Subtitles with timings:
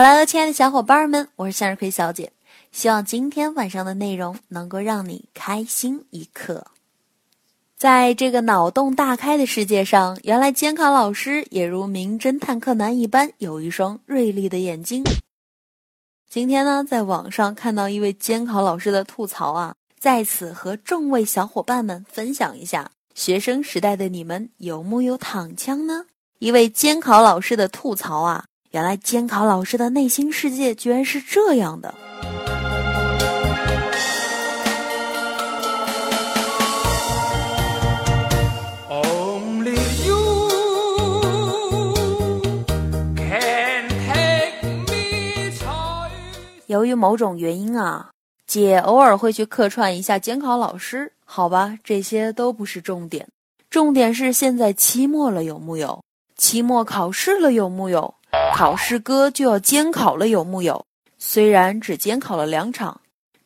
[0.00, 2.30] Hello，亲爱的小伙伴们，我是向日葵小姐，
[2.70, 6.68] 希望今天晚上的内容能够让你开心一刻。
[7.76, 15.02] 在这个脑洞大开的世界上，原来监考老师也如名侦探柯南一般，有一双锐利的眼睛。
[16.30, 26.04] 今天呢，在网上看到一位监考老师的吐槽啊，在此和众位小伙伴们分享一下：学生时代的你们有木有躺枪呢？
[26.38, 28.44] 一位监考老师的吐槽啊。
[28.70, 31.94] 原来监考老师的内心世界居然是这样的。
[46.66, 48.10] 由于某种原因啊，
[48.46, 51.10] 姐偶尔会去客串一下监考老师。
[51.24, 53.26] 好吧，这些都不是重点，
[53.70, 56.02] 重点是现在期末了有木有？
[56.38, 58.14] 期末考试了有木有？
[58.54, 60.86] 考试哥就要监考了，有木有？
[61.18, 63.00] 虽然只监考了两场，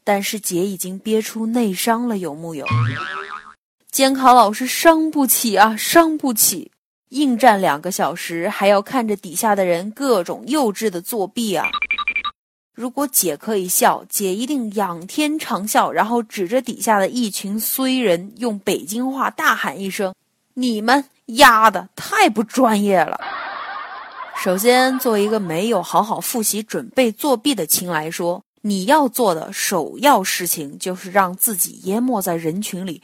[0.04, 2.66] 但是姐已经憋出内伤了，有木有？
[3.90, 6.70] 监考老师伤不起啊，伤不起！
[7.08, 11.66] 应战两个小时，还要看着底下的人各种幼稚的作弊啊！
[12.74, 20.14] 如果姐可以笑，姐一定仰天长啸，然后指着底下的一群衰人，用北京话大喊一声
[20.54, 21.04] ：“你们
[21.36, 23.20] 丫的太不专业了！”
[24.42, 33.02] 首先，作为一个没有好好复习准备作弊的亲来说，你要做的首要事情就是让自己淹没在人群里，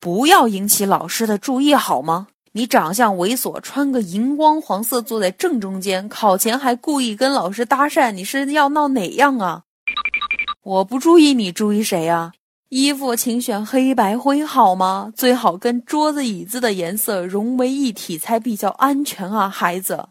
[0.00, 2.28] 不要引起老师的注意，好吗？
[2.52, 9.62] 你长相猥琐，穿个荧光黄色，坐在正中间，考前还故意跟老师搭讪，你是要闹哪样啊？
[10.62, 12.32] 我不注意，你注意谁啊？
[12.70, 15.12] 衣服请选黑白灰好吗？
[15.16, 20.08] 最好跟桌子椅子的颜色融为一体才比较安全啊，孩子。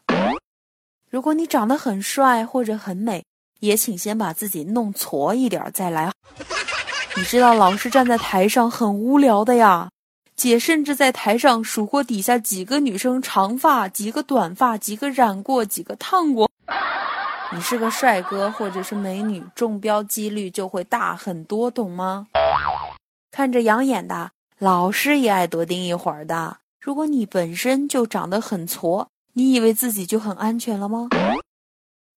[1.09, 3.23] 如果你长得很帅或者很美，
[3.61, 6.11] 也请先把自己弄矬一点再来。
[7.15, 9.89] 你知道老师站在台上很无聊的呀，
[10.35, 16.49] 姐甚至在台上数过底下几个女生长发，几个短发，几个染过，几个烫过。
[17.51, 22.27] 你是个帅哥或者是美女，中标几率就会大很多，懂吗？
[23.31, 26.57] 看着养眼的老师也爱多盯一会儿的。
[26.79, 29.07] 如果你本身就长得很矬。
[29.33, 31.07] 你以为自己就很安全了吗？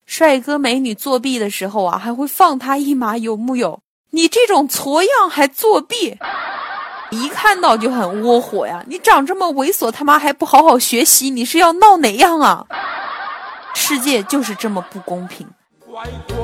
[0.07, 3.81] 帅哥美女作弊的时候啊，还会放他一马，有木有？
[4.11, 6.19] 你这种矬样还作弊，
[7.11, 8.83] 一看到就很窝火呀！
[8.89, 12.67] 你长这么猥琐，他妈还不好好学习，你是要闹哪样啊？
[13.75, 15.47] 世界就是这么不公平。
[15.87, 16.37] 乖乖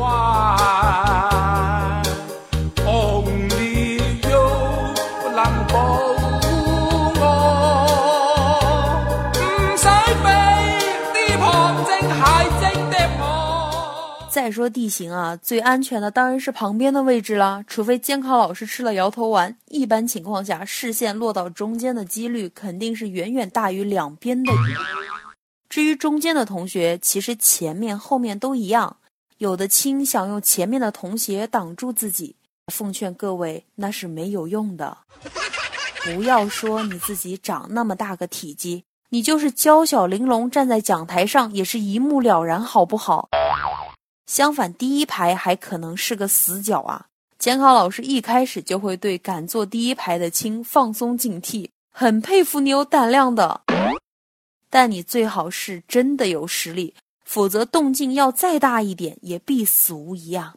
[14.41, 19.57] 再说地形啊，最安全的当然是旁边的位置啦，除非监考老师吃了摇头丸。
[19.67, 24.53] 一般情况下，视线落到中间的几率肯定是远远大于两边的。
[25.69, 28.99] 至于中间的同学，其实前面后面都一样。
[29.39, 32.37] 有的亲想用前面的同学挡住自己，
[32.73, 34.99] 奉劝各位那是没有用的。
[36.05, 43.29] 不要说你自己长那么大个体积，你就是娇小玲珑站在讲台上，也是一目了然，好不好？
[44.29, 47.07] 相反，第一排还可能是个死角啊！
[47.39, 53.63] 监考老师一开始就会对敢坐第一排的亲放松警惕，很佩服你有胆量的。
[54.69, 56.95] 但你最好是真的有实力，
[57.25, 60.55] 否则动静要再大一点，也必死无疑啊！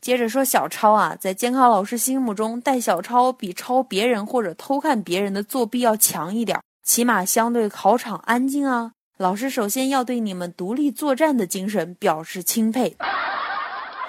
[0.00, 8.90] 接着说小抄啊，在监考老师心目中，带小抄比抄别人或者偷看别人的作弊要强一点，起码相对考场安静啊。
[9.20, 12.96] 老师首先要对你们独立作战的精神表示钦佩，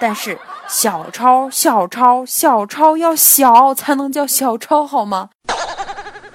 [0.00, 5.28] 但是小抄、小抄、小抄要小才能叫小抄好吗？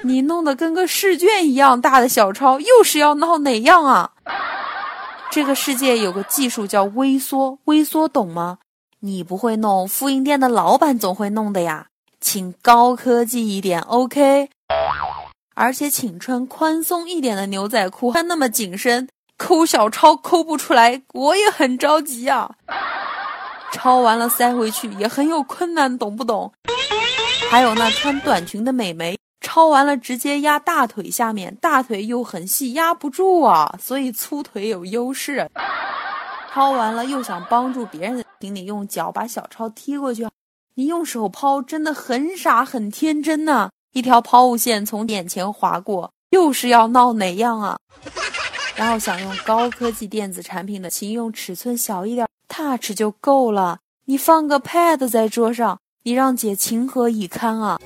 [0.04, 4.12] 你弄得跟个试卷一样大的小抄，又是要闹哪样啊？
[5.32, 8.60] 这个世界有个技术叫微缩，微缩懂吗？
[9.00, 11.88] 你不会弄，复印店的老板总会弄的呀，
[12.22, 14.52] 请高科技一点，OK。
[15.60, 19.10] 而且请穿宽松一点的牛仔裤，穿那么紧身，
[19.40, 22.52] 抠小抄抠不出来，我也很着急啊。
[23.72, 26.54] 抄完了塞回去也很有困难，懂不懂？
[27.50, 35.50] 还有那穿短裙的美眉，抄完了直接压大腿下面，大腿又很细，压不住啊，所以粗腿有优势。
[36.54, 40.28] 抄完了又想帮助别人，请你用脚把小抄踢过去。
[40.76, 43.72] 你用手抛真的很傻很天真呐！
[43.98, 47.80] 一条抛物线从眼前划过，又是要闹哪样啊？
[48.78, 53.80] 然后想用高科技电子产品的，请用尺寸小一点，touch 就够了。
[54.06, 57.80] 你放个 pad 在桌上，你让姐情何以堪啊？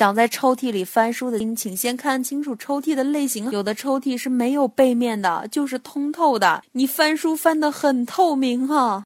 [0.00, 3.50] 想在抽屉里翻书的亲，请先看清楚抽屉的类型。
[3.50, 9.04] 有的抽屉是没有背面的，就是通透的，你翻书翻得很透明哈。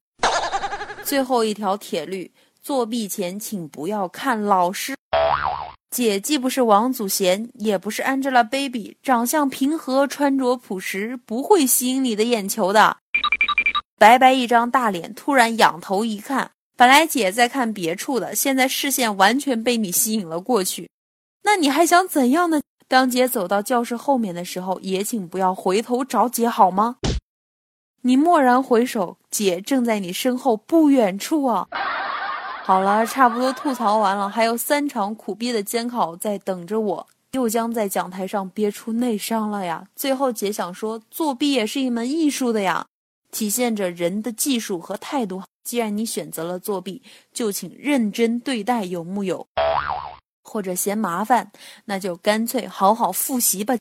[1.02, 2.30] 最后一条铁律：
[2.62, 4.94] 作弊前请不要看老师。
[5.90, 12.98] 姐既不是王祖贤，也不是 Angelababy，长相平和，穿着朴实，不会吸引你的眼球的。
[13.98, 16.52] 白白一张大脸，突然仰头一看。
[16.76, 20.90] 本来姐在看别处的，现在视线完全被你吸引了过去。
[21.44, 22.60] 那你还想怎样呢？
[22.88, 26.96] 当姐走到教室后面的时候，也请不要回头找姐好吗？
[28.02, 31.68] 你蓦然回首，姐正在你身后不远处啊！
[32.64, 39.86] 好了，差不多吐槽完了，还有三场苦逼的监考在等着我，又将在讲台上憋出内伤了呀！
[39.94, 42.86] 最后，姐想说，作弊也是一门艺术的呀，
[43.34, 45.42] 体现着人的技术和态度。
[45.64, 47.02] 既然你选择了作弊，
[47.32, 49.48] 就请认真对待，有木有？
[50.44, 51.50] 或者嫌麻烦，
[51.86, 53.74] 那就干脆好好复习吧。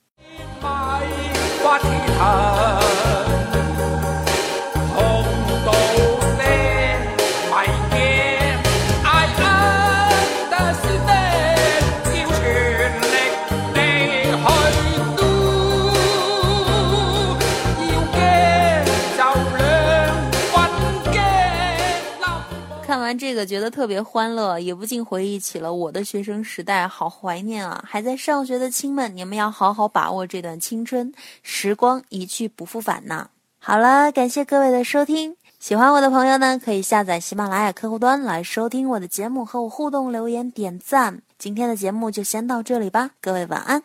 [23.34, 27.84] 这个觉得特别欢乐，也不禁回忆起了我的学生时代，好怀念啊！
[27.84, 33.30] 还在上学的亲们，你们要好好把握这段青春时光，一去不复返呢。
[33.58, 41.24] 好了，感谢各位的收听，喜欢我的朋友呢，可以下载喜马拉雅客户端来收听我的节目，和我互动留言点赞。
[41.40, 43.82] 今天的节目就先到这里吧，各位晚安。